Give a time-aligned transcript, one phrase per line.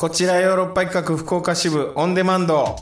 [0.00, 2.74] こちらヨーロッパ企画福岡支部オンデマンド。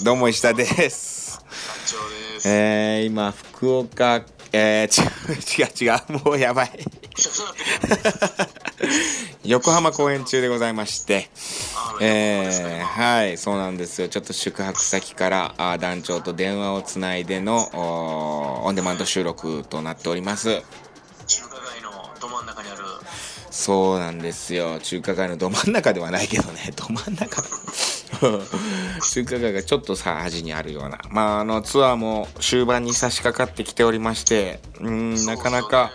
[0.00, 1.44] どうも石田です。
[2.46, 5.02] えー、今福岡えー、
[5.60, 6.70] 違う違う違うもうやばい。
[9.42, 11.30] 横浜公演中でございまして、
[12.00, 14.08] えー、はい、そうなんですよ。
[14.08, 20.62] ちょっと宿泊先からあ団長と電話をつないでのオンデマンド収録となっております。
[23.60, 24.78] そうなんですよ。
[24.80, 27.42] 中華街のど真ん中ではないけどね、 ど真ん中。
[29.12, 30.98] 中華街がちょっとさ、端にあるような。
[31.10, 35.92] まあ、あの、ツアーも終盤に差し掛かってきておりまして、うん、なかなか、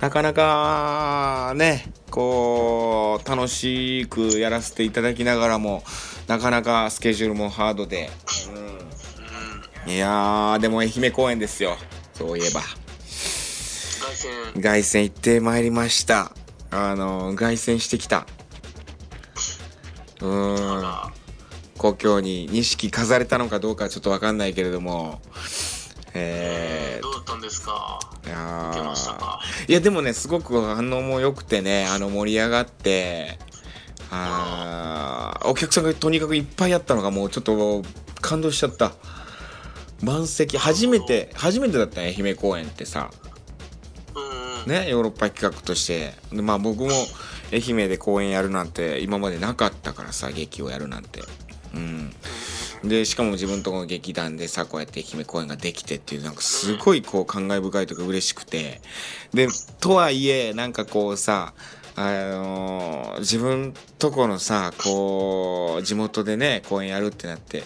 [0.00, 5.84] なかなかね、こう、楽しくやらせていただきながらも、
[6.28, 8.10] なかなかスケジュールもハードで、
[9.86, 11.76] うん、いやー、でも愛媛公演ですよ。
[12.14, 12.62] そういえば。
[14.62, 16.32] 凱旋行ってまいりました。
[16.70, 18.26] あの、凱旋してきた。
[20.20, 20.82] うん。
[21.78, 25.20] 故郷に錦飾れたのかどうかちょっとわかんないけれども、
[26.14, 28.00] えー、どうだったんですか？
[28.24, 28.72] いや
[29.68, 33.38] いやでもねすごく反応も良くてねあの盛り上がって。
[34.10, 37.82] あお客さんがとにかくいっぱいあったのがもうちょっと
[38.22, 38.92] 感動しちゃった。
[40.02, 40.56] 満席。
[40.56, 43.10] 初めて初めてだった愛媛公演ってさ
[44.66, 46.14] ねヨーロッパ企画として。
[46.32, 46.90] でまあ僕も
[47.52, 51.22] 愛媛で公演やるなんて今までなかったからさ劇をやるなんて。
[51.74, 52.12] うん。
[52.84, 58.80] でしかも自分とこの劇団でさこうやって愛媛公演ができてっていうなんかすごいこう感慨深いとか嬉しくて。
[59.32, 59.48] で
[59.80, 61.54] とはいえなんかこうさ
[61.98, 67.62] あのー、自分とこのさこう地元でね公演やるってなって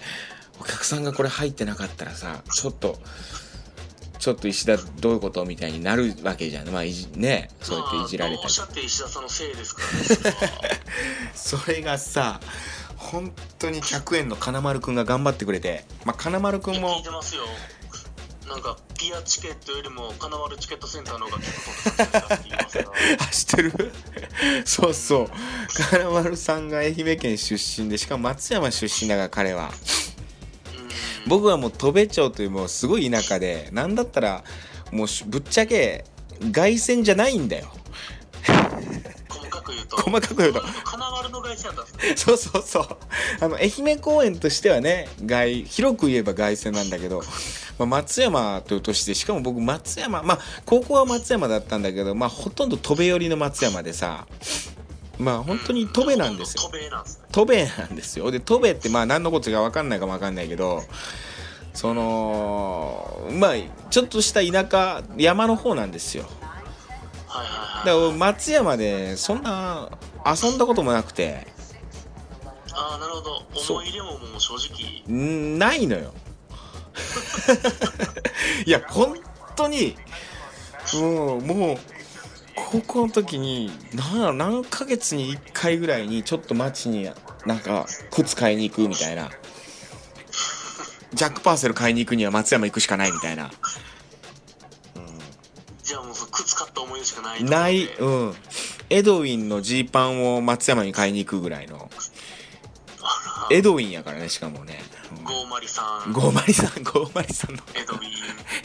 [0.61, 2.97] お客さんがこれ入ってなかったらさちょっと
[4.21, 6.69] ちょっと石田どういうことみたいになるわけじゃん。
[6.69, 8.45] まあ、いじね、そうやっていじられたり。
[8.45, 9.83] おっしゃって石田さんのせいですか
[10.25, 10.81] らね。
[11.35, 12.39] それがさ、
[12.97, 16.99] 本当に100円の金丸くんが頑張ってくれて、まあ、金丸くんも。
[16.99, 17.45] 聞いてますよ。
[18.47, 21.53] なんかピアチケットよりも金丸チケットセンターの方が結
[22.85, 22.91] 構
[23.31, 23.93] 知ってる？
[24.67, 25.31] そうそう
[25.91, 29.73] 金丸さんが愛媛県出身でしかも松山出身だから彼は
[31.31, 34.43] 僕はもう戸部町というもうすごい田舎でなんだったら
[34.91, 36.05] もうぶっちゃけ
[36.53, 37.69] 凱旋じゃないんだよ。
[39.91, 39.97] と。
[39.97, 40.61] 細かく言うと。
[40.85, 41.85] 金丸の外線だ
[42.17, 42.87] そうそうそう。
[43.41, 47.23] あの愛媛公園としてはね外広く言えば凱旋なんだけど、
[47.79, 54.27] まあ、松山という都市でしかも僕松山まあ高校は松山だったんだけどまあほとんど戸部寄りの松山でさ
[55.21, 56.63] まあ本当に戸部なんですよ。
[57.31, 58.31] 戸部なんですよ。
[58.31, 60.83] で、戸部ってまあ何のことか分かんないかも分かんないけど、
[61.75, 63.55] その、まあ
[63.91, 66.25] ちょっとした田舎、山の方なんですよ。
[67.85, 69.91] だから松山でそんな
[70.27, 71.47] 遊んだこともなくて。
[72.73, 73.37] ああなるほど。
[73.75, 75.59] 思い入れももう正直。
[75.59, 76.15] ないのよ。
[78.67, 79.17] いや本
[79.55, 79.97] 当に
[80.95, 81.79] もうもう
[82.71, 87.11] 高校の時に何何ヶ月に1回ぐらいにちょっと街に
[87.47, 89.31] なんか靴買いに行くみたいな。
[91.13, 93.51] ジャック・パーセル買いに行くには松山行くしかないみたいな。
[97.05, 98.35] しかないないうん。
[98.89, 101.91] エドウィンのジーパンを松山に買いに行くぐらいの
[103.51, 104.79] エドウィンやからねしかもね。
[105.25, 106.13] ゴーマリさん。
[106.13, 107.63] ゴーマリさんゴーマリさんの。
[107.75, 108.11] エドウィン。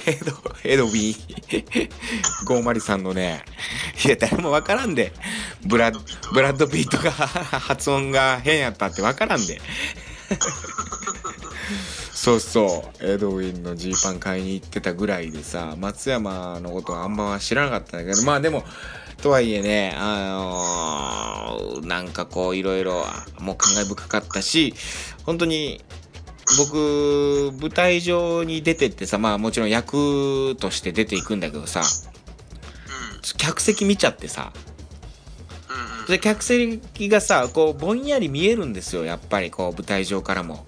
[0.05, 0.31] エド
[0.63, 2.45] エドウィン。
[2.45, 3.43] ゴーマリさんのね。
[4.05, 5.11] いや誰もわからんで。
[5.65, 5.91] ブラ
[6.33, 7.11] ブラッド・ピートが。
[7.11, 9.59] 発音が変やったってわからんで。
[12.13, 13.05] そうそう。
[13.05, 18.25] エドウィンのジーパン買いに行ってたぐらいでさ松山のことはあんま知らなかったんだけど。
[18.25, 18.63] まあでも
[19.21, 20.65] とはいえねあ
[21.57, 23.05] のー、なんかこういろいろ
[23.39, 24.73] もう感慨深かったし
[25.25, 25.83] 本当に
[26.57, 31.81] 僕舞台上に出てってさまあもちろん役として出ていくんだけどさ、
[33.37, 34.53] 客席見ちゃってさ
[36.07, 40.65] で客席がさこうぼんやり見えるんですよやっぱりこう舞台上からも。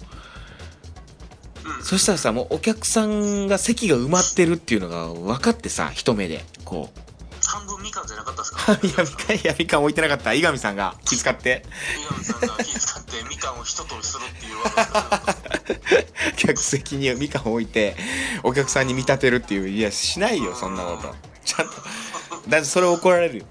[1.82, 7.07] そしたらさもうお客さんが席が埋まってるっていうのが分かってさ一目でこう
[7.58, 8.72] 半分みかんじゃなかったですか？
[8.82, 10.32] いやみかんいやみかん置いてなかった。
[10.34, 11.64] 井上さんが気遣って。
[12.14, 14.56] 井上さんが気遣ってみかんを一通りするっていう
[16.36, 17.96] 技客席にみかん置いて
[18.42, 21.14] お客さんに見立てるっていういやしないよそんなこと。
[21.44, 21.74] ちゃんと。
[22.48, 23.44] だってそれ怒られるよ。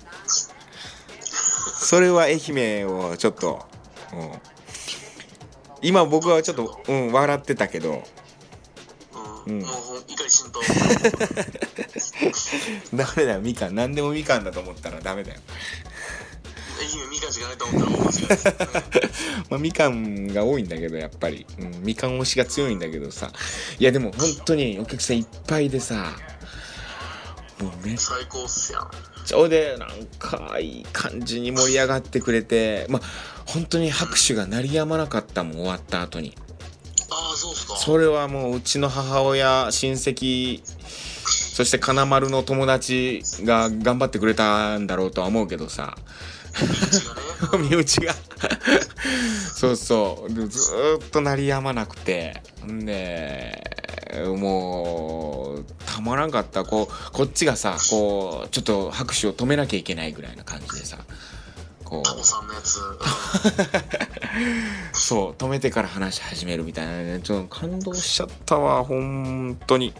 [1.79, 3.65] それは愛媛をちょっと、
[4.11, 4.31] うん、
[5.81, 8.03] 今僕はちょっと、うん、笑ってたけど、
[9.47, 10.59] うん、怒り浸透
[12.93, 15.39] ダメだよみかん何でもみかんだと思ったらダメだよ
[16.79, 23.31] 愛媛みかんしかないと思ったら大間違いですまあ、みかんが多いんだけどやっぱり、うん、みかん推しが強いんだけどさ
[23.79, 26.13] いやでも本当にお客さんいっぱいでさ
[27.61, 28.91] もうめっ最高っすやん
[29.25, 29.89] ちゃでなん
[30.19, 33.01] かいい感じに盛り上がってくれてまあ
[33.45, 36.35] 本当に拍手が鳴りやまなかったもん終わった後に
[37.37, 37.75] そうっすか。
[37.75, 40.61] それはもううちの母親親戚
[41.57, 45.95] そして金丸の友達が頑張ってくれたんだろうとは思うけどさ。
[47.59, 48.15] 身内が
[49.53, 50.33] そうそう。
[50.33, 52.41] でずーっと鳴りやまなくて。
[52.65, 53.63] んで
[54.35, 56.63] もうたまらんかった。
[56.63, 60.97] こうこっちがさこうちょっと拍手を止めなきゃいけないぐらいな感じでさ
[61.87, 62.97] こタモさんのやつ、うんう
[64.93, 67.19] そう止めてから話し始めるみたいなね。
[67.21, 69.93] ちょっと感動しちゃったわ本当に。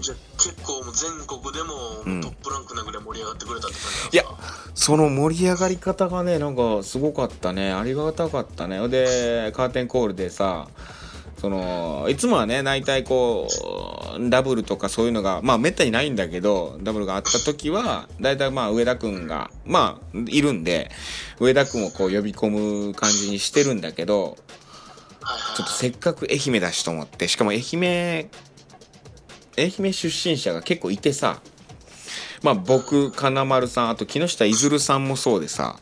[0.00, 1.74] じゃあ結構もう全国でも
[2.06, 2.20] うん。
[2.20, 4.38] トップランクなぐらい盛り上がってくれたって感じなんいや
[4.74, 7.72] その盛り上がり方がねなんかすごかったね。
[7.72, 8.88] ありがたかったね。
[8.88, 10.68] でカーテンコールでさ
[11.38, 13.52] そのいつもはね大体こう
[14.18, 20.90] ダブルとかそういうのがまあめったにないんだけどダブルがあった時は大体まあ上田くんがまあいるんで
[21.40, 22.50] 上田くんをこう呼び込
[22.88, 24.36] む感じにしてるんだけど
[25.56, 28.28] ちょっとせっかく愛媛だしと思ってしかも愛媛
[29.56, 31.40] 愛媛出身者が結構いてさ
[32.42, 35.78] まあ僕金丸さんあと木下いずるさんもそうでさ。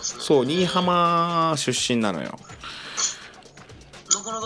[0.00, 2.38] そう新居浜出身なのよ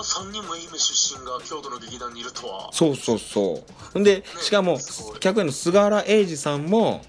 [0.04, 2.68] 3人も愛媛出身が京都の劇団にいるとは。
[2.72, 3.64] そうそうそ
[3.94, 4.02] う。
[4.02, 4.78] でしかも
[5.20, 7.02] 客演の菅原英二さんも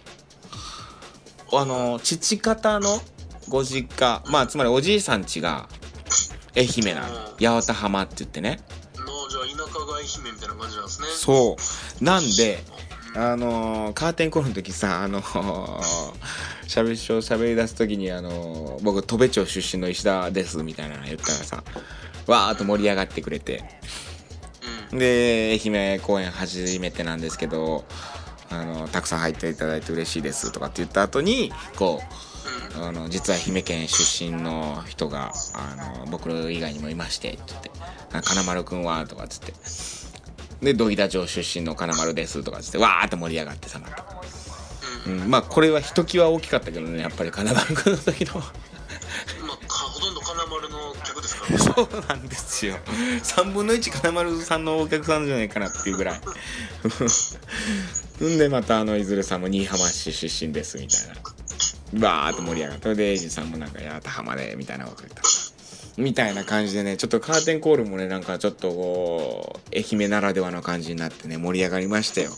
[1.53, 2.99] あの父方の
[3.49, 5.69] ご実家まあつまりおじいさん家が
[6.55, 7.07] 愛媛なの
[7.39, 8.59] 八幡浜って言ってね。
[8.97, 11.07] のじゃあ田舎が愛媛みたいな感じなんですね。
[11.09, 11.55] そ
[11.99, 12.03] う。
[12.03, 12.63] なんで
[13.15, 21.63] あのーカーテンコールの時さあのーしゃべりしょ喋り出す時にあのー僕戸部町出身の石田ですみたいなの言ったらさ
[22.27, 23.63] わーっと盛り上がってくれて。
[24.91, 24.99] うん。
[24.99, 27.85] で愛媛公演初めてなんですけど
[28.49, 32.01] あのたくさん入っていただいて嬉しいですとかって言った後にこ
[32.79, 37.71] うあの実は愛媛県出身の人があの僕以外にもいましてって言って
[38.13, 39.53] 「あ金丸くんは?」とかっつって。
[40.61, 44.05] で土井田町出身の金丸ですとかっつってわーって盛り上がってさまた、
[45.05, 48.41] うん、まあこれはひときわ大きかったけどねやっぱり金丸くんの時の
[51.75, 52.77] そうなんですよ。
[53.23, 56.21] 3分の1金丸さんのお客さんじゃないかなっていうぐらい。
[58.23, 58.37] ん。
[58.37, 61.15] でまたあのいずれさんも新居浜市出身ですみたいな。
[61.99, 65.21] バーッと盛り上がってでエイジさんもなんか「八幡浜で」みたいなこと言った。
[65.97, 72.31] みたいな感じでねちょっとカーテンコールもねなんかちょっとこう愛媛ならではの感じになってね盛り上がりましたよ。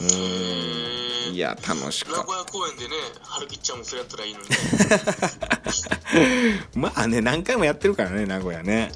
[0.00, 1.00] うーん。
[1.32, 2.90] いや楽し名かっ古屋公演でね
[3.22, 4.46] 春吉ちゃんもそれやったらいいのに
[6.74, 8.92] まあね何回もやってるからね名古屋ね、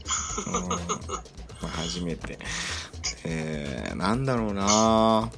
[0.46, 0.68] うん。
[0.68, 0.76] ま
[1.64, 2.38] あ、初めて。
[3.24, 5.30] えー、なんだろうな。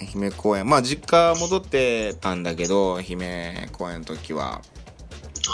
[0.00, 4.62] 愛媛公演まあ実家戻ってたんだけど愛媛公演の時は。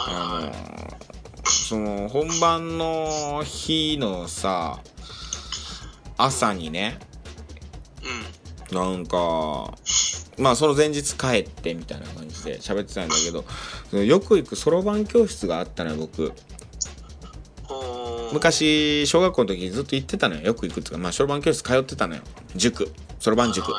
[0.07, 0.99] あの
[1.45, 4.81] その本番の日のさ
[6.17, 6.99] 朝にね
[8.71, 8.77] うん。
[8.77, 9.75] なんか
[10.39, 16.33] まあその前日帰ってみたいな感じで喋ってたんだけどよく行くそろばん教室があったのよ僕。
[18.33, 22.23] 昔小学校の時にずっと行ってたのよよく行くっていうかまあそろばん教室通ってたのよ
[22.57, 22.91] 塾。
[23.19, 23.73] そろばん塾。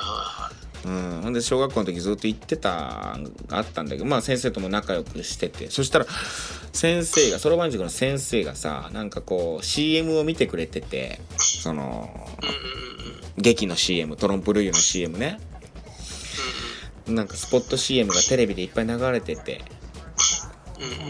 [0.85, 3.17] うん、ほんで小学校の時ずっと行ってた
[3.49, 5.69] あったんだけどまあ先生とも仲良くしてて。
[5.69, 6.05] そしたら
[6.71, 12.27] 先生がそろばん塾の先生がさなんかこう CM を見てくれててその
[13.37, 15.39] 劇の CM トロンプルイユの CM ね
[17.09, 19.61] なんかスポット CM がテレビでいっぱい流れてて。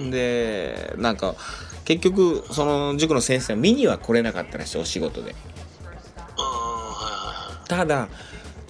[0.10, 1.36] でなんか
[1.86, 5.36] 結局その塾の先生は見には来れなかったらしいお仕事で。
[7.68, 8.10] ただ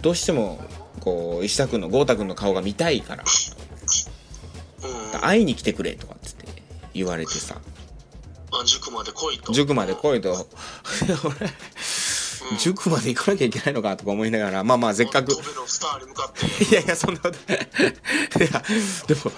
[0.01, 0.59] どうしても
[0.99, 3.23] こう石田君の豪太君の顔が見たいから。
[5.13, 5.21] うん。
[5.21, 6.47] 会いに来てくれとかっつって
[6.93, 7.61] 言われてさ。
[8.51, 9.53] あ塾まで来いと。
[9.53, 10.33] 塾まで来いと
[12.57, 15.35] 塾まで行かなきゃいけないのかとか思いながらまあまあせっかく。
[15.35, 16.65] 飛べのスターに向かって。
[16.65, 17.37] いやいやそんなこと。
[18.43, 18.63] いや
[19.07, 19.31] でも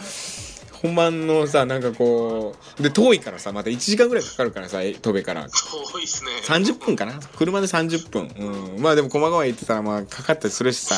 [0.81, 5.47] 本番のさなんかこうで遠いからさまた1時間ぐらいかかるからさ戸部から。
[5.91, 6.31] 遠いっすね。
[6.43, 7.19] 30分かな？
[7.37, 8.75] 車で30分。
[8.75, 8.81] うん。
[8.81, 10.95] まあでも駒川行ってたらまあかかったりするしさ。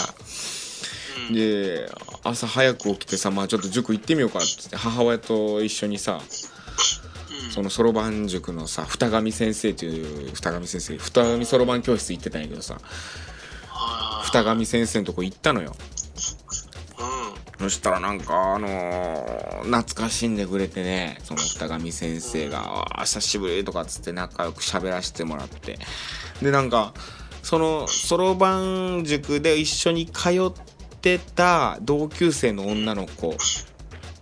[1.30, 1.36] うん。
[1.36, 1.90] で
[2.24, 7.13] 朝早く起きてさまあちょっと塾行ってみようかって母親と一緒にさうん
[7.52, 12.78] そのそろばん塾のさ二上先生という二上先生二上そろばん教室行ってたんやけどさ
[13.68, 15.76] はい二上先生のとこ行ったのよ。
[17.60, 25.80] うそしたらなんかあのー懐かしんでくれてねその二上先生が「あー久しぶり」とかっつって仲良く喋らせてもらって。
[26.42, 26.94] でなんか
[27.42, 30.52] そのそろばん塾で一緒に通っ
[31.02, 33.36] てた同級生の女の子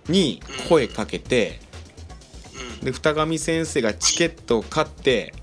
[0.10, 1.71] に声かけてうん
[2.84, 5.34] で二上先生がチケットを買って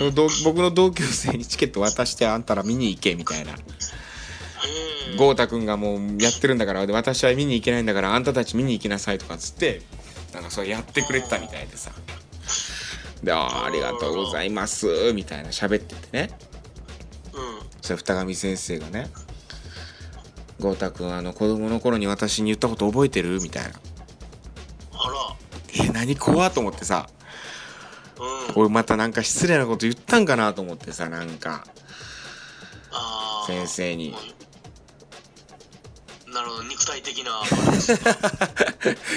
[0.00, 3.52] の同僕の同級生にチケット渡してあんたら見に行けみたいな。
[5.16, 9.80] 豪太くんがもうやってるんだからで私は見に行けないんだからあんたたち見に行きなさいとかっつって
[10.34, 11.90] なんかそれやってくれてたみたいでさ。
[13.22, 16.30] で「あーありがとうございます」みたいな喋っててね。
[17.32, 17.40] うん。
[17.82, 19.10] そしたら二上先生がね
[20.60, 23.70] 「豪太くんあの子供の頃に私に言ったこと覚えてる?」みたいな。
[23.70, 23.80] あら
[25.80, 27.08] 「え何怖っと思ってさ。
[28.18, 28.62] うん。
[28.62, 31.64] 俺またなんか失礼なこと言ったんかなと思ってさなんか。
[33.46, 34.14] 先生に。
[36.26, 37.40] なるほど肉体的な。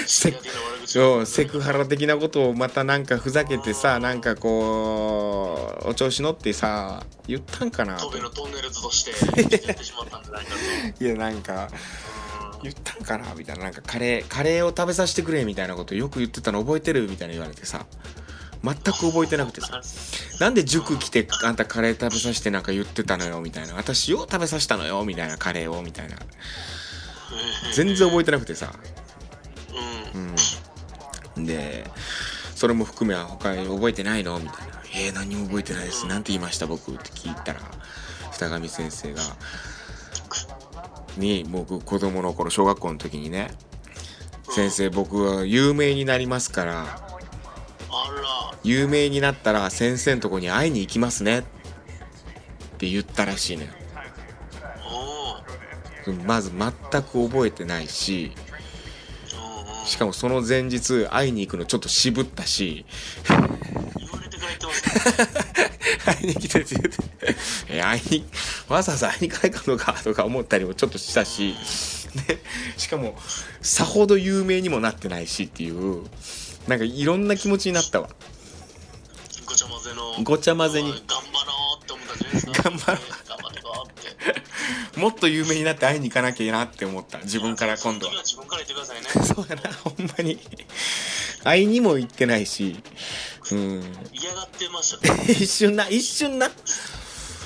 [0.06, 9.12] セクハラ的なことをまたなんかふざけてさなんかこうお調子乗ってさ言ったんかなのトンネルズとして
[11.04, 11.68] いやなんか
[12.08, 12.11] うん
[12.62, 13.64] 言ったんかなみたいな。
[13.64, 17.86] なんかカレーカレーを食べさせてくれみたいなことよく言ってたの覚えてるみたいな言われてさ。
[18.64, 19.80] 全く覚えてなくてさ。
[20.38, 23.74] なんで塾来てあんたカレー食べさせてなんか言ってたのよみたいな。
[23.74, 26.16] 私よ食べさせたのよみたいなカレーをみたいな。
[27.74, 28.72] 全然覚えてなくてさ。
[31.36, 31.44] うん。
[31.44, 31.90] で
[32.54, 34.38] それも含めは他に覚えてないの？
[34.38, 36.06] みたいな「えー、何も覚えてないです。
[36.06, 36.68] なんて言いました？
[36.68, 37.60] 僕」って聞いたら
[38.30, 39.22] 二上先生が。
[41.16, 43.50] に僕子供の頃小学校の時にね
[44.50, 47.00] 「先生僕は有名になりますから
[48.64, 51.42] 有名になったら先生のとこに会いに行きますね」っ
[52.78, 53.68] て言ったらしいのよ。
[56.06, 58.32] おうまず全く覚えてないし
[59.84, 62.84] しかもその前日会いに行くのちょっと渋ったし
[66.06, 67.36] 会いに来てって言って、
[67.68, 68.24] え、会いに、
[68.68, 71.54] わざわざ会いに帰ったのかとか思ったりもちょっとしたし、
[72.26, 72.42] で、
[72.76, 73.18] しかも、
[73.60, 76.04] さほど有名にもなってないしっていう、
[76.68, 78.08] なんかいろんな気持ちになったわ。
[79.46, 83.22] ごちゃ混ぜのごちゃ混ぜに頑張ろうって思ったんじゃないですか頑張ろう
[85.02, 87.18] もっと有名になって会いに行かなきゃなって思った。
[87.20, 88.06] 自分から今度。
[88.06, 90.38] は自分から言ってくださいね そうやな、ほんまに。
[91.42, 92.76] 会いにも行ってないし、
[93.50, 93.82] うん。
[94.12, 95.14] 嫌がってました。
[95.14, 96.50] ね 一瞬な、一瞬な。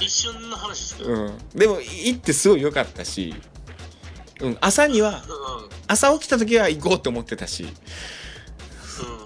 [0.00, 1.26] 一瞬の話ですけど、うん。
[1.26, 1.38] うん。
[1.54, 3.34] でも、行ってすごい良かったし、
[4.40, 4.58] うん。
[4.60, 5.24] 朝には、
[5.86, 7.70] 朝起きた時は行こうと思ってたし、うん、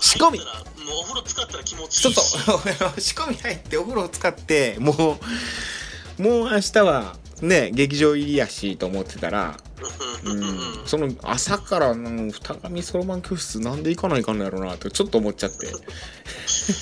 [0.01, 0.39] 仕込み。
[0.39, 5.21] もうお風呂使ったら気持ちいちょっといし 仕込み入ってお風呂を使っても
[6.19, 9.57] うもう明日はね劇場入りやしと思ってたら、
[10.25, 10.41] ううん。
[10.41, 15.67] ん、その朝からの二上そろばん教室なんで行かないかんのやろうなってちょっと思っちゃって。
[16.47, 16.73] そ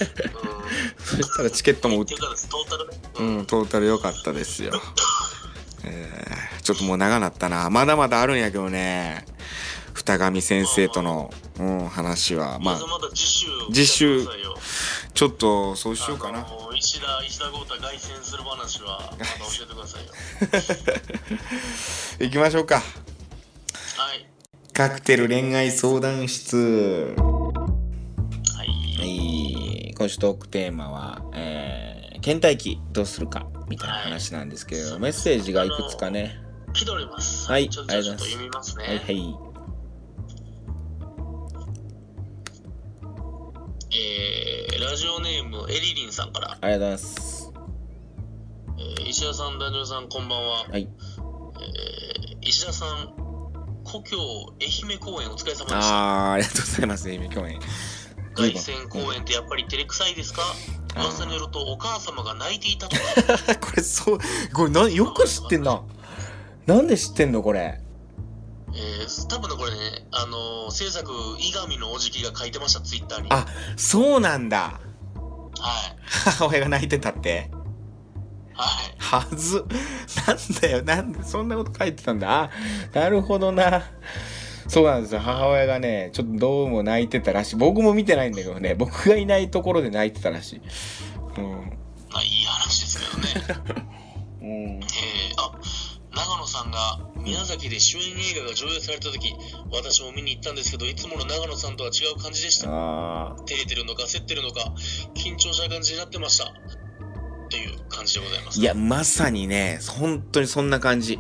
[1.23, 3.47] したらチケットも売ってトータルね、うん。
[3.47, 4.73] トータル良かったですよ、
[5.85, 6.29] えー
[6.69, 7.71] ちょっともう長なったな。
[7.71, 9.25] まだまだあるんやけどね。
[9.95, 12.59] 二上先生との、うん、話は。
[12.59, 12.79] まあ
[13.73, 14.27] 次週
[15.15, 16.41] ちょっとそうしようかな。
[16.41, 20.13] あの石田石田豪太凱旋する話はまた教えてくださいよ。
[22.25, 22.77] 行きましょうか。
[22.77, 22.83] は
[24.15, 24.27] い。
[24.73, 27.15] カクテル恋愛相談室。
[28.57, 28.69] はい。
[29.01, 29.95] はい。
[29.99, 36.41] 今週トークテーマは、えー、倦怠期どうするかみたいな話なんですけれど、メッセージがいくつかね。
[36.73, 37.51] 来ております。
[37.51, 38.85] はいちょっとありがとうちょっと読みますね。
[38.87, 39.48] はいはい
[43.91, 47.53] えーラジオネームエリリンさんから、ありがとうございます。
[48.79, 50.65] えー石田さん、男女さん、こんばんは。
[50.69, 50.89] はい。
[51.61, 53.13] えー石田さん、
[53.85, 54.17] 故郷
[54.61, 55.79] 愛媛公演お疲れ様でした。
[55.81, 57.59] あーありがとうございます今日ね
[58.35, 60.43] 凱旋公演ってやっぱり照れくさいですか？
[60.97, 63.55] 噂によるとお母様が泣いていたとか。
[63.61, 64.19] これそう
[64.55, 65.83] これなよく知ってんな。
[66.67, 67.81] なんで知ってんのこれ
[68.79, 73.29] えー、多分ね、これね、あのー制作、伊上のおじきが書いてました、ツイッターに。
[73.31, 73.45] あ
[73.77, 74.59] そうなんだ。
[74.59, 74.81] はい。
[76.07, 77.51] 母親が泣いてたって。
[78.55, 78.95] はい。
[78.99, 79.65] はず。
[80.27, 82.43] なんだよなんでそんなこと書いてたんだ。
[82.45, 82.51] あ
[82.93, 83.83] なるほどな。
[84.69, 85.21] そうなんですよ。
[85.21, 87.57] 母親がねちょっとどうも泣いてたらしい。
[87.57, 88.75] 僕も見てないんだけどね。
[88.75, 90.61] 僕がいないところで泣いてたらしい。
[91.39, 91.79] うん。
[92.11, 93.85] まあ、いい話ですけどね。
[94.43, 94.49] うん。
[94.49, 94.83] えー、
[95.37, 95.53] あ、
[96.19, 99.35] 長野さんが宮崎で主演映画が上映された時、
[99.73, 102.69] 私も見に行ったんですけど、いつもの長野さんとは違う感じでした。
[102.69, 104.73] あ照れてるのか、焦ってるのか、
[105.15, 106.53] 緊張した感じになってました。
[107.51, 108.59] という感じでございます。
[108.59, 111.19] ーいやまさにね本当にそんな感じ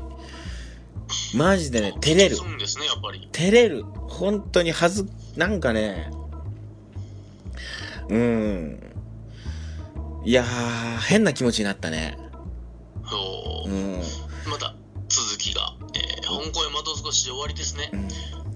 [1.35, 2.43] マジでね、照れるす。
[2.43, 3.29] るんですね、やっぱり。
[3.33, 3.85] 照れる。
[4.09, 6.11] 本当にはず、なんかね、
[8.09, 8.95] うん。
[10.25, 12.19] いやー、変な気持ちになったね。
[13.09, 14.03] そううん。
[17.25, 17.91] で終わりですね。
[17.93, 18.09] うん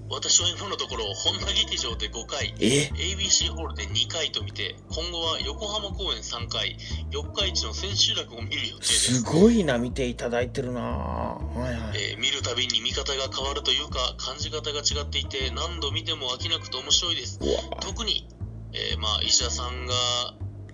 [0.09, 6.77] 私は今のところ、本田劇場で5回、え？ABC ホールで2回と見て、今後は横浜公演3回、
[7.09, 9.23] 四日市の千秋楽を見る予定ですす。
[9.23, 12.11] ごいな、見ていただいてるなはいはい。
[12.11, 17.39] えー見るたびに見方が変わるというか感じ方が違っていて何度見ても飽きなくて面白いです
[17.81, 18.27] 特に、
[18.71, 19.93] えーまあ、石田さんが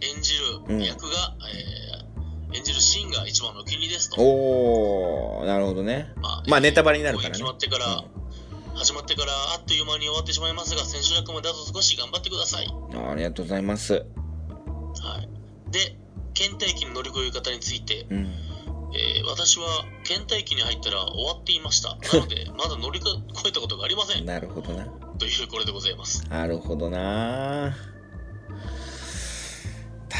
[0.01, 0.35] 演じ
[0.67, 1.88] うんる役が、えー
[2.53, 6.13] 演じるシーンが一番のお気に入りですと、おー、なるほどね。
[6.17, 7.33] ままあネタバレになるからね。
[7.33, 8.03] 決まってから、
[8.75, 13.93] 始まってからあっという間に終わってしまいますが千秋楽まであと少し頑張ってください、あありがとうございます。
[13.93, 15.95] はい、で
[16.33, 18.27] 倦怠期の乗り越え方について、うん。
[18.91, 21.89] えー私は倦怠期に入ったら終わっていました。
[21.89, 23.09] なので まだ乗り越
[23.47, 24.25] えたことがありません。
[24.25, 24.85] なるほどな。
[25.19, 26.25] というこれでございます。
[26.27, 27.77] なるほどな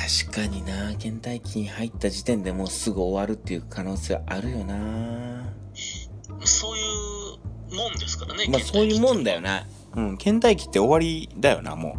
[0.10, 5.54] 確かにな倦怠期に入った時点でもうすぐ終わるっていう可能性はあるよな
[6.44, 8.48] そういうもんですからね。
[8.50, 9.68] まあそういうもんだよな。
[9.96, 11.98] うん、倦怠期って終わりだよな、も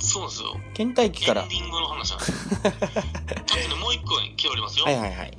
[0.00, 0.54] そうですよ。
[0.54, 0.76] う。
[0.76, 1.42] 倦怠期から。
[1.42, 2.32] エンディングの話なんです。
[3.80, 4.84] もう一個来ておりますよ。
[4.84, 5.38] はいはいはい。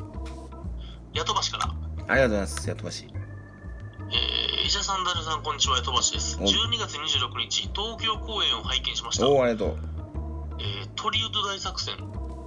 [1.14, 1.66] ヤトバシから。
[1.66, 3.08] ありがとうございます、やとばし。
[4.12, 6.38] えー、医者さん、ダルさん、こんにちは、ヤトバシです。
[6.42, 9.30] お12月26日、東京公演を拝見しました。
[9.30, 9.99] おお、ありがとう。
[10.90, 11.96] えー、トリウッド大作戦。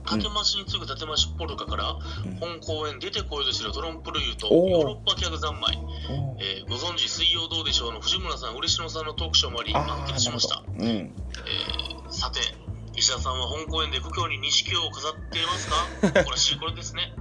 [0.04, 2.36] 立増に次ぐ立増ポルカから、うん。
[2.38, 4.36] 本公演出てこようとしてるトロンプルユー。
[4.36, 5.78] とヨーロッパ客三昧、
[6.10, 10.62] おえーご存知水曜どうでしょうの藤村さん、嬉野さんのトークショーもありあ満あ、喫しました。
[10.66, 10.84] うん。
[10.86, 12.40] えーさて、
[12.94, 16.36] 石田さんは本公演で故郷に錦を飾っていますか？
[16.36, 17.14] し いこれですね。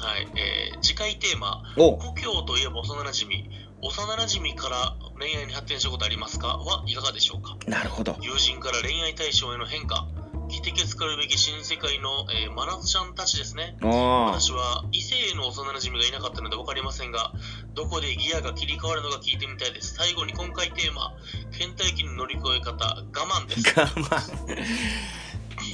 [0.00, 1.96] はい、えー次回テーマ、お。
[1.96, 3.44] 故郷といえば幼馴染。
[3.80, 6.58] 幼馴染から恋愛に発展したことありますか？
[6.58, 7.56] はいかがでしょうか？
[7.66, 8.16] なるほど。
[8.20, 10.06] 友人から恋愛対象への変化、
[10.48, 13.76] 来てけつかるべき新世界の、えー、真夏ちゃんたちですね。
[13.82, 14.24] ああ。
[14.32, 17.32] 私は異性への幼馴染がいなかったので分かりませんが、
[17.74, 19.94] どこでギアが切り替わるのか聞いてみたいです。
[19.94, 21.12] 最後に今回テーマ、
[21.50, 23.78] 倦怠期の乗り越え方、我慢です。
[23.78, 24.22] 我慢。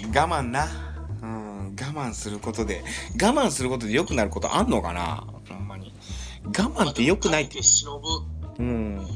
[0.09, 0.67] 我慢な。
[1.23, 5.25] うん、我慢することで、我慢することで良くなることあんのかな？
[5.49, 5.95] ほんまに。
[6.45, 7.55] 我慢って良くないって。
[7.55, 8.09] 耐えて忍ぶ、
[8.59, 9.07] うん。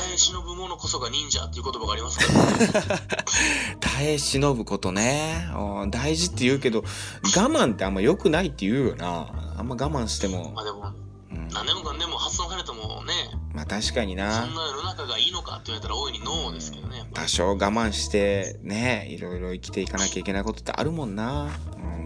[0.00, 3.16] 耐え忍ぶ者こそが忍者っていう言葉がありますから、ね、
[3.80, 5.48] 耐え忍ぶことね。
[5.54, 6.84] うん大事って言うけど、我
[7.24, 9.28] 慢ってあんま良くないって言うよな。
[9.58, 10.62] あんま我慢してもま。
[10.62, 10.92] あでも、
[11.32, 13.12] うん、何でもかんでも発音されてもね、
[13.52, 17.08] まあ確かにそなんな世の中がいいのかって言われたら大いにノーですけどね。
[17.12, 21.50] 多少我慢してね、いろいろ生きていかなきゃいけないことってあるもんな。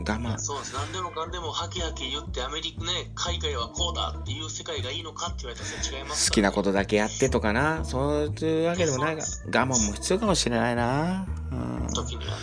[0.07, 0.39] うん、我慢。
[0.39, 0.75] そうです。
[0.75, 7.85] 何でもかんでもハキハキ言ってアメリカね、海外はこうだっていう世界がいいのかって言われたら違います好きなことだけやってとかな。
[7.85, 11.27] そういうわけでもないが、我慢も必要かもしれないな。
[11.51, 12.37] うん、好時にはね。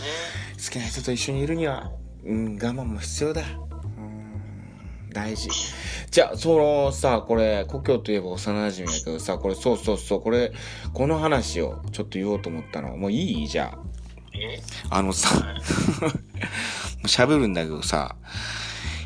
[0.72, 1.92] きな人と一緒にいるには、
[2.26, 3.42] うん、我慢も必要だ。
[3.42, 5.50] うん、大事。
[6.10, 10.52] じゃあ、そのさ、これ、故郷といえば幼馴染やけどさ、これ、そうそうそう、これ、
[10.94, 12.96] この話をちょっと言おうと思ったの。
[12.98, 13.48] もういい？
[13.48, 13.78] じゃ
[14.34, 14.62] え？
[14.90, 14.98] あ。
[14.98, 15.62] あのさ、はい
[17.04, 18.16] 喋るんだけどさ、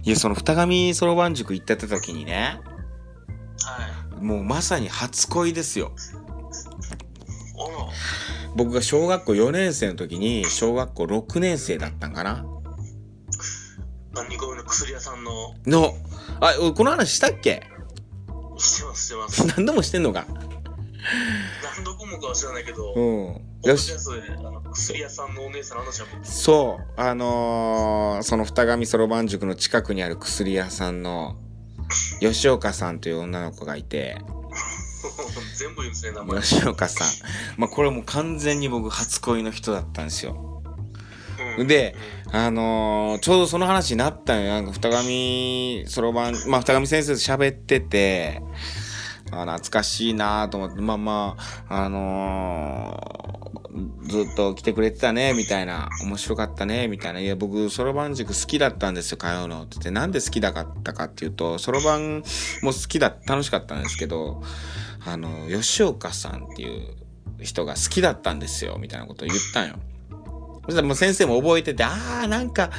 [0.03, 2.59] いや、その二上そろばん塾行ってた時にね、
[3.63, 4.23] はい。
[4.23, 5.91] もうまさに初恋ですよ。
[8.55, 12.45] 僕が小学校4年生の時に、小学校6年生だったんかな
[14.13, 15.93] 何個目の薬屋さんの、の、
[16.39, 17.63] あ、おこの話したっけ？
[18.57, 19.45] してます、してます。
[19.57, 20.25] 何度もしてんのか
[21.75, 23.41] 何度こもかは知らないけど、うん。
[23.63, 23.93] よし。
[23.93, 26.93] あの薬屋さんのお姉さんの話は僕、そう。
[26.99, 31.35] あのーその二上そろばん塾の近くにある薬屋さんの、
[32.19, 34.17] 吉岡さんという女の子がいて、
[35.57, 36.41] 全部言うんですね、名前。
[36.41, 37.07] 吉岡さん。
[37.57, 40.63] まあ、これもう完全に僕初恋の人だったんですよ。
[41.57, 41.95] うんで、
[42.31, 44.49] あのーちょうどその話になったんよ。
[44.49, 44.89] なんか、二
[45.83, 48.41] 上、そろばん、まあ、二上先生と喋ってて、
[49.31, 53.55] あ懐かしいなと思って、まあまあ、あのー
[54.03, 55.89] ずっと来てくれてたね、みたいな。
[56.01, 57.19] 面白かったね、みたいな。
[57.19, 59.63] いや、僕、そろばん塾好きだったんですよ、通うの。
[59.63, 62.23] ってって、なんで好きだったかっていうと、そろばん
[62.61, 64.41] も好きだ、楽しかったんですけど、
[65.05, 66.95] あの、吉岡さんっていう
[67.41, 69.75] 人が好きだったんですよ、みたいなことを言ったんよ。
[70.65, 72.71] そしたらもう先生も覚えてて、ああ、なんか、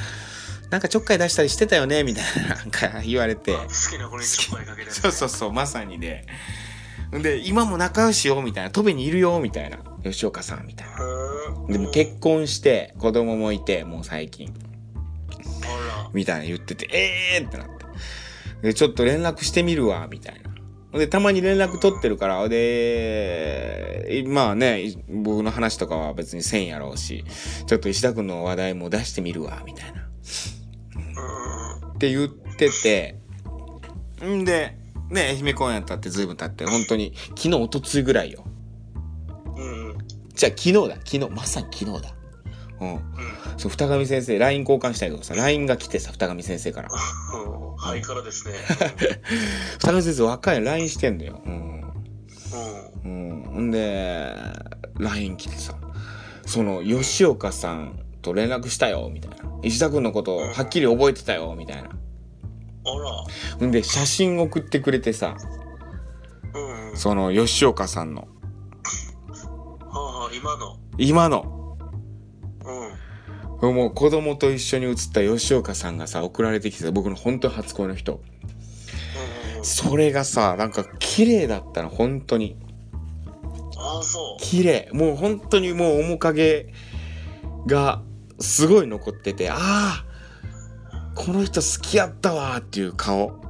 [0.69, 3.55] なんかちょっかい出したりしてたよね、みたいな、なんか言われて。
[4.91, 6.25] そうそうそう、まさにで。
[7.11, 8.71] で、今も仲良しよ、みたいな。
[8.71, 9.79] 戸辺にいるよ、みたいな。
[10.03, 11.73] 吉岡さん、みたいな。
[11.73, 14.53] でも結婚して、子供もいて、もう最近。
[16.13, 17.85] みたいな言ってて、ええーってなって。
[18.61, 20.41] で、ちょっと連絡してみるわ、みたい
[20.91, 20.99] な。
[20.99, 27.23] で、たまに連絡取ってるから、で、まあね、僕の話とかは別にせんやろうし、
[27.67, 30.07] ちょっと石田君の話題も出してみるわ、みたいな。
[31.97, 31.99] うん。
[31.99, 33.19] って言ってて、
[34.23, 34.77] んで、
[35.09, 38.45] ね、愛媛公園やったって随分経って、本当に、昨日、一昨日ぐらいよ。
[39.55, 39.89] うん。
[39.89, 39.97] うん。
[40.33, 42.13] じゃあ昨日だ、昨日、まさに昨日だ。
[42.79, 42.99] うん。
[43.57, 46.89] そう、二上先生、LINE 交換したいけどさ、LINE が来てさ、二上先生から。
[46.91, 47.77] うん。
[47.77, 48.53] ハイカラですね。
[49.79, 51.41] 二上先生若い LINE してんだよ。
[51.45, 51.81] うん。
[53.03, 53.51] うん。
[53.55, 53.67] うん。
[53.69, 54.33] んで、
[54.99, 55.75] LINE 来てさ、
[56.45, 59.37] その、吉岡さんと連絡したよ、みたいな。
[59.63, 61.89] 石田君のことをはっきり覚えてたよ、みたいな。
[61.89, 61.93] あ
[63.59, 63.67] ら。
[63.67, 65.35] んで、写真送ってくれてさ、
[66.95, 68.27] その、吉岡さんの、
[70.33, 70.77] 今の。
[70.97, 71.77] 今の、
[73.61, 73.75] うん。
[73.75, 78.21] もう子供と一緒に写った吉岡さんがさ、送られてきてた僕の本当初恋の人。
[79.57, 79.65] うん。
[79.65, 82.57] それがさ、なんか綺麗だったの、本当に。
[83.77, 84.43] ああ、そう。
[84.43, 84.89] 綺麗。
[84.91, 86.73] もう本当にもう面影
[87.67, 88.01] が
[88.39, 90.05] すごい残ってて、ああ、
[91.15, 93.41] この人好きやったわーっていう顔。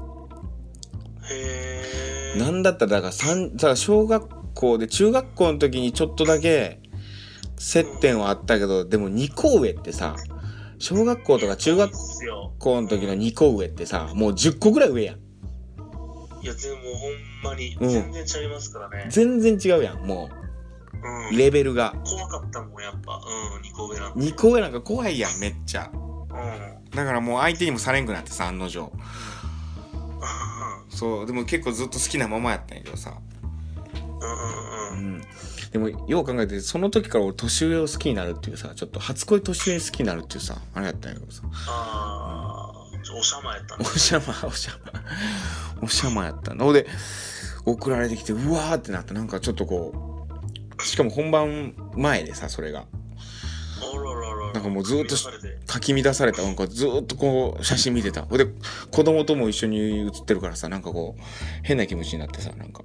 [1.30, 2.40] へえ。
[2.40, 6.80] なんだったら、だから三、だから小学校で、中学校の時にちょっとだけ
[7.58, 10.16] 接点はあったけど、でも2個上ってさ、
[10.80, 11.92] 小学校とか中学。
[12.60, 15.16] 校の時の2個上ってさ、もう10個ぐらい上やん。
[15.16, 15.20] い
[16.46, 19.08] や、でもほんまに、うん全然違いますからね。
[19.10, 20.30] 全然違うやん、も
[21.08, 21.30] う。
[21.32, 21.38] うん。
[21.38, 21.94] レベルが。
[22.06, 23.16] 怖かったもん、やっぱ。
[23.16, 24.20] うん、2個上なんて。
[24.20, 25.90] 2個上なんか怖いやん、めっちゃ。
[25.94, 26.90] うん。
[26.92, 28.92] だからもう相手にもされんくなってさ、案の定。
[30.90, 33.14] そう、でも結構ずっと好きなままやったんやけどさ。
[33.94, 35.16] うんうんうん。
[35.16, 35.22] うん。
[35.72, 41.44] でも、よう考えて、その時から俺年上を好きになるっていうさ、ちょっと初恋年上好きになるっていうさ、あれやったんやけどさ。
[41.68, 42.74] あ
[43.16, 43.86] おしゃまやったおね。
[43.86, 45.02] しゃま、おしゃま。
[45.82, 46.88] おしゃまやったので、
[47.66, 50.07] 送られてきて、うわーってなって、なんかちょっとこう、
[50.84, 52.86] しかも本番前でさ、それが。
[54.54, 55.16] なんかもうずっと。
[55.66, 56.42] かき乱された。
[56.42, 58.24] なんかずーっとこう写真見てた。
[58.38, 58.48] で
[58.92, 61.22] 子供とも一緒に写ってるからさなんかこう
[61.64, 62.84] 変な気持ちになってさなんか。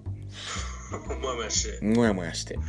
[1.21, 1.85] もやもやして。
[1.85, 2.59] もやもやして。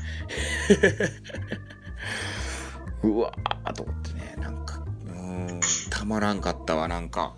[3.04, 4.36] うわーと思ってね。
[4.38, 5.60] なんかうーん
[5.90, 7.34] たまらんかったわなんか。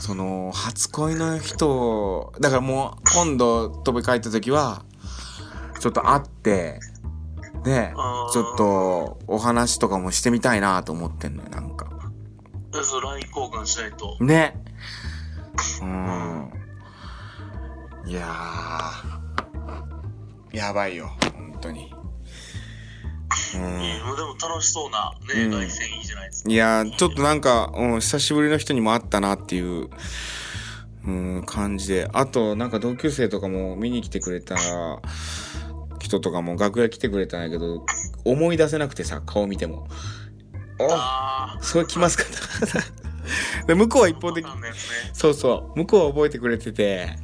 [0.00, 4.82] その初恋の人だからもう今度飛び帰った時は
[5.80, 6.78] ちょっと会って
[7.64, 8.56] ねあーちょっ。
[8.56, 11.90] とお話とかもしてみたいなと思ってんのよなんか
[12.72, 14.16] でそう、LINE 交換しないと。
[14.20, 14.62] ね。
[15.82, 16.52] うん。
[18.06, 20.56] いやー。
[20.56, 21.92] やばいよ、本当に。
[23.54, 23.80] うん。
[23.80, 26.50] でも楽しそうなね、うん凱旋いいじゃないですか。
[26.50, 29.88] いやー、ちょっとなんか、うん、久しぶりの人にも会ったなっていう、
[31.06, 32.08] うん、感じで。
[32.12, 34.54] あと、なんか同級生とかも見に来てくれた
[36.10, 37.86] 人とかも楽屋来てくれたんやけど、
[38.24, 39.86] 思い出せなくてさ、顔見ても。
[40.90, 42.24] あ、あそれ来ますか
[43.68, 44.50] で向こうは一方的ね。
[45.12, 45.78] そうそう。
[45.78, 47.16] 向こうは覚えてくれてて、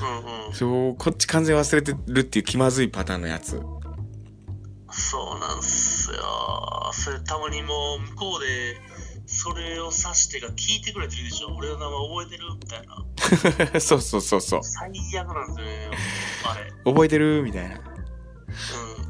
[0.00, 0.52] うんうん。
[0.52, 3.60] そう、こっち完全忘れてるっていう気まずいパターンのやつ。
[4.90, 6.90] そうなんすよ。
[6.92, 8.76] それたまにもう向こうで、
[9.26, 11.54] それを指してが聞いてくれてるでしょ。
[11.56, 13.80] 俺の名前覚えてるみたいな。
[13.80, 14.60] そうそうそうそう。
[14.62, 15.90] 最悪なんですよね。
[16.44, 16.72] あれ。
[16.84, 17.93] 覚えてるみたいな。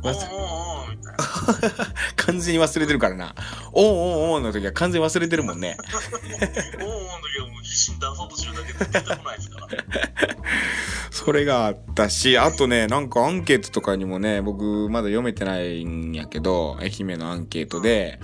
[0.02, 0.10] うん。
[0.10, 1.94] おーおーおーみたいな。
[2.16, 3.34] 完全に忘れてるからな。
[3.72, 5.76] おうおうおうの時は完全に忘れてるもんね。
[5.80, 9.68] おーおーの時はもう必死に出そうとしてるだけで出てこないですから。
[11.10, 18.18] それがあったし、あとね、なんかアンケートとかにもね、僕まだ読めてないんやけど、愛媛のアンケートで、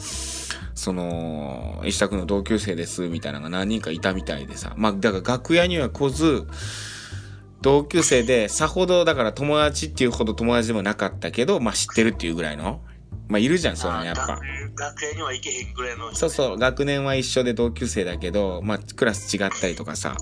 [0.75, 4.73] その、石田君の同級生ですみたいなのが何人かいたみたいでさ。
[4.77, 6.47] まあ、だから楽屋には来ず、
[7.63, 12.81] 同級生で、さほど、だから友達っていうほど友達でもなかったけど、まあ知ってるっていうぐらいの。
[13.29, 14.25] まあいるじゃん、そういうのやっぱ。
[14.25, 14.43] あ楽
[14.77, 20.17] 楽屋には行けへんぐらいのそうそう、学年は一緒で同級生だけど、まあ、クラス違ったりとかさ、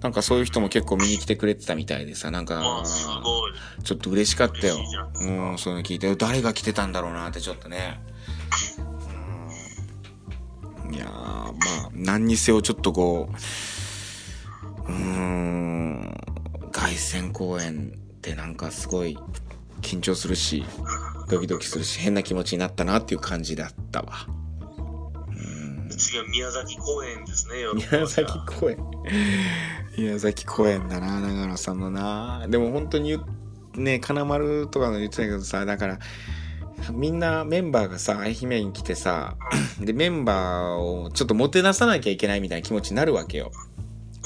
[0.00, 2.82] なんかそういう人も結構見に来てくれてたみたいでさ、なんか。
[3.84, 4.78] ちょっと嬉しかったよ
[5.20, 8.00] うん、そういうの聞いて、誰が来てたんだろうなってちょっとね。
[8.78, 8.86] うん
[10.92, 11.52] いやー、ま
[11.86, 13.28] あ、何にせよちょっとこ
[14.88, 15.15] う、うーん、
[16.96, 19.18] 凱旋公演ってなんかすごい
[19.82, 20.64] 緊張するし、
[21.28, 24.12] ドキドキするし、変な気持ちになったなっていう感じだったわ。
[25.28, 28.78] うん次は宮崎公園ですね、宮崎公園。
[29.98, 32.46] 宮崎公園 だな、長野さんのな。
[32.48, 33.18] でも本当に
[33.74, 35.98] ね、金丸とかの言ってたけどさ、だから、
[36.92, 39.36] みんなメンバーがさ、愛媛に来てさ、
[39.80, 43.52] で、メンバーをちょっともてなさなきゃいけないみたいな気持ちになるわけよ。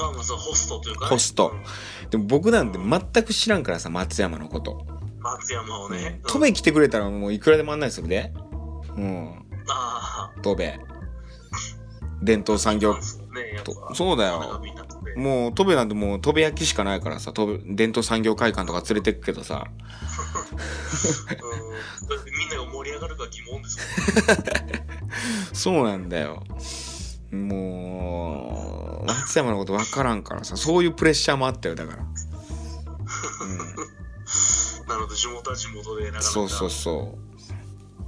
[0.01, 1.11] そうそう、ホストというか、ね。
[1.11, 1.51] ホスト。
[1.51, 1.63] うん
[2.11, 4.85] でも僕なんて全く知らんからさ松山のこと。
[5.21, 6.21] 松山をね。
[6.27, 8.33] 戸部来てくれたらもういくらでも案内するで。
[8.97, 9.47] うん。
[9.69, 10.65] あ戸部
[12.23, 13.01] 伝統産あ、業ね。
[13.95, 14.61] そうだよ。
[15.17, 17.33] もう戸部なんてもう戸部焼きしかないからさ
[17.67, 19.67] 伝統産業会館とか連れてくけどさ。
[22.39, 23.79] みんなが盛り上がるか疑問です
[25.63, 26.43] そうなんだよ。
[27.31, 32.09] もう松山のこと分からんからさそういうプレッシャーもあったよだから、うん。
[34.89, 36.27] なので、地元は地元で、なかなか。
[36.27, 37.31] そうそうそう。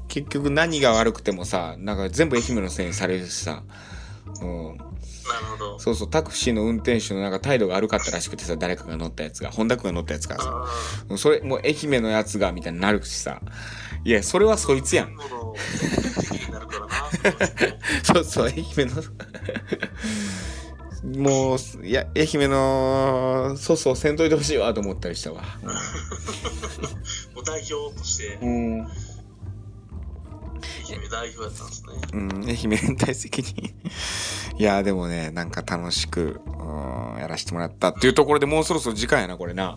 [0.09, 3.63] 結局何が悪くてもさなんか全部愛媛のせいにされるしさ。
[4.43, 4.77] うん。
[4.77, 4.87] なる
[5.53, 5.79] ほど。
[5.79, 9.51] そうそうタクシーの運転手のなんか態度が悪かったらしくてさ誰かが乗ったやつが。
[9.51, 10.67] 本田君が乗ったやつがさ。
[11.11, 13.41] あそれもう愛媛のやつがみたいになるしさ。
[14.05, 15.17] いやそれはそいつやん。
[18.05, 19.03] そうそう愛媛の
[21.03, 25.43] もういや愛媛のそうそうせんといてほしいわと思ったりしたわ。
[27.35, 28.87] もう代表として、うん、うん
[30.89, 31.93] 愛媛代表やったんですね。
[32.13, 33.75] うん、愛媛連帯責任
[34.59, 39.77] いやでもねなんか楽しくうんやらせてもらったっていうところでもうそろそろ時間やなこれな。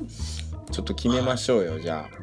[0.72, 2.18] ちょっと決めましょうよじゃあ。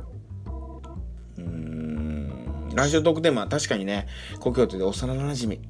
[1.39, 2.73] うーん。
[2.75, 4.07] 来週のトークテー確かにね
[4.41, 5.61] 故郷という幼なじみ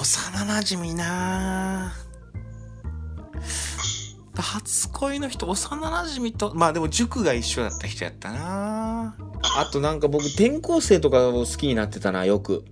[0.00, 1.92] 幼なじみな。
[4.36, 9.14] あ初恋の人幼なじみとまあでも塾が一緒だった人やったな。
[9.58, 12.64] あとなんか僕転校生とかを好きになってたなよく。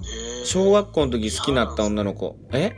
[0.00, 0.44] えー。
[0.46, 2.38] 小学校の時好きになった女の子。
[2.50, 2.74] え？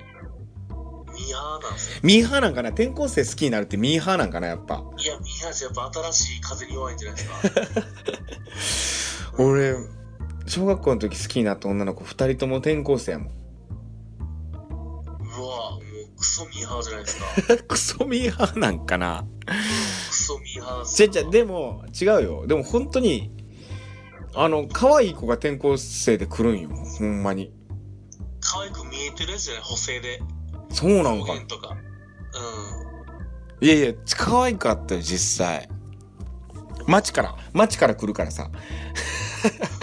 [1.12, 2.01] ミーハーなんですよ。
[2.03, 2.70] ミーハーなんかな？
[2.70, 4.83] 転校生好きになるってミーハーなんかなやっぱ。
[4.98, 7.29] いや、ミーハーってやっぱ新しい風に弱いんじゃないで
[8.59, 9.38] すか。
[9.44, 9.77] 俺
[10.48, 13.28] 小学校の時好きになった女の子2人とも転校生やもん。
[13.28, 13.32] う
[15.30, 15.80] わもう
[16.18, 17.56] クソミーハーじゃないですか。
[17.68, 19.24] クソミーハーなんかな。
[19.46, 22.46] クソミーハーじゃじゃでも違うよ。
[22.46, 23.30] でも本当に
[24.34, 26.68] あの可愛い子が転校生で来るんよ。
[26.70, 27.52] ほんまに。
[28.40, 29.62] 可愛く見えてるやつじゃない？
[29.64, 30.22] 補正で。
[30.70, 31.34] そうなんか。
[31.46, 31.76] とか。
[33.61, 35.68] ういやいや可愛かったよ実際。
[36.87, 38.50] 町から町から来るからさ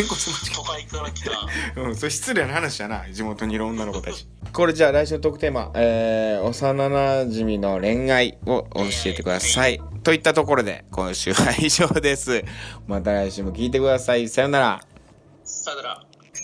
[0.00, 0.54] 転校生町ん。
[0.54, 1.80] 都会から来た。
[1.80, 12.44] うん、それ失礼な話やな地元にいる女の子たち これじゃあ来週のトークテーマ、えー、幼なじみの恋愛を教えてくださいといったところで今週は以上です
[12.86, 14.80] また来週も聞いてくださいさよなら
[15.44, 16.09] さよなら。